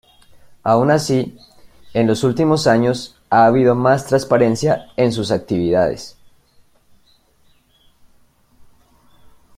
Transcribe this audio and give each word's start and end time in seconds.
Aun 0.63 0.89
así, 0.89 1.37
en 1.93 2.07
los 2.07 2.23
últimos 2.23 2.65
años, 2.65 3.21
ha 3.29 3.45
habido 3.45 3.75
más 3.75 4.07
transparencia 4.07 4.87
en 4.97 5.11
sus 5.11 5.29
actividades. 5.29 6.17